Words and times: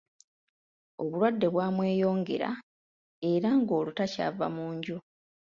Obulwadde 1.01 1.47
bwamweyongera 1.53 2.49
era 3.31 3.49
ng’olwo 3.59 3.91
takyava 3.97 4.45
mu 4.55 4.65
nju. 4.75 4.97